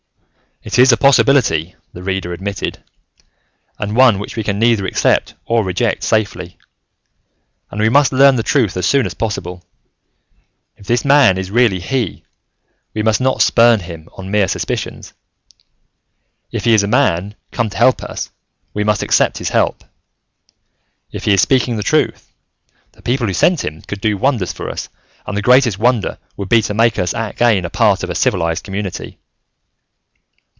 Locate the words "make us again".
26.75-27.65